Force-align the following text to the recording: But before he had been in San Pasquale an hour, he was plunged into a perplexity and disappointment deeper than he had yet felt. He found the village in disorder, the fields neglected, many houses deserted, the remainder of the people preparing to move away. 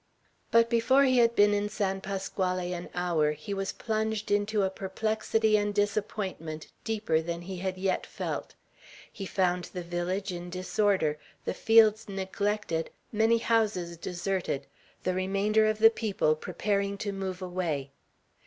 But 0.49 0.67
before 0.67 1.03
he 1.03 1.19
had 1.19 1.35
been 1.35 1.53
in 1.53 1.69
San 1.69 2.01
Pasquale 2.01 2.73
an 2.73 2.89
hour, 2.95 3.33
he 3.33 3.53
was 3.53 3.71
plunged 3.71 4.31
into 4.31 4.63
a 4.63 4.71
perplexity 4.71 5.55
and 5.57 5.75
disappointment 5.75 6.65
deeper 6.83 7.21
than 7.21 7.41
he 7.43 7.57
had 7.57 7.77
yet 7.77 8.07
felt. 8.07 8.55
He 9.13 9.27
found 9.27 9.65
the 9.65 9.83
village 9.83 10.31
in 10.31 10.49
disorder, 10.49 11.19
the 11.45 11.53
fields 11.53 12.09
neglected, 12.09 12.89
many 13.11 13.37
houses 13.37 13.95
deserted, 13.95 14.65
the 15.03 15.13
remainder 15.13 15.67
of 15.67 15.77
the 15.77 15.91
people 15.91 16.35
preparing 16.35 16.97
to 16.97 17.11
move 17.11 17.39
away. 17.39 17.91